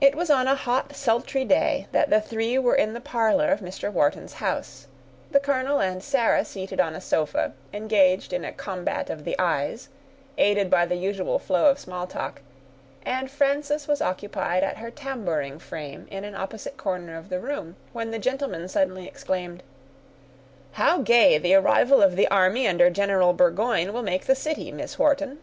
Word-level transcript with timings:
It 0.00 0.14
was 0.14 0.30
on 0.30 0.48
a 0.48 0.54
hot, 0.54 0.96
sultry 0.96 1.44
day 1.44 1.86
that 1.92 2.08
the 2.08 2.18
three 2.18 2.56
were 2.58 2.74
in 2.74 2.94
the 2.94 3.00
parlor 3.02 3.50
of 3.52 3.60
Mr. 3.60 3.92
Wharton's 3.92 4.32
house, 4.40 4.86
the 5.32 5.38
colonel 5.38 5.80
and 5.82 6.02
Sarah 6.02 6.46
seated 6.46 6.80
on 6.80 6.94
a 6.94 7.00
sofa, 7.02 7.52
engaged 7.74 8.32
in 8.32 8.42
a 8.42 8.54
combat 8.54 9.10
of 9.10 9.24
the 9.26 9.36
eyes, 9.38 9.90
aided 10.38 10.70
by 10.70 10.86
the 10.86 10.96
usual 10.96 11.38
flow 11.38 11.70
of 11.70 11.78
small 11.78 12.06
talk, 12.06 12.40
and 13.04 13.30
Frances 13.30 13.86
was 13.86 14.00
occupied 14.00 14.64
at 14.64 14.78
her 14.78 14.90
tambouring 14.90 15.58
frame 15.58 16.08
in 16.10 16.24
an 16.24 16.34
opposite 16.34 16.78
corner 16.78 17.14
of 17.18 17.28
the 17.28 17.38
room, 17.38 17.76
when 17.92 18.12
the 18.12 18.18
gentleman 18.18 18.66
suddenly 18.66 19.06
exclaimed,— 19.06 19.62
"How 20.72 21.02
gay 21.02 21.36
the 21.36 21.52
arrival 21.54 22.00
of 22.00 22.16
the 22.16 22.28
army 22.28 22.66
under 22.66 22.88
General 22.88 23.34
Burgoyne 23.34 23.92
will 23.92 24.00
make 24.02 24.24
the 24.24 24.34
city, 24.34 24.72
Miss 24.72 24.98
Wharton!" 24.98 25.36